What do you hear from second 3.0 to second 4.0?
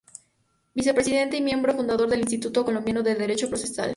de Derecho Procesal.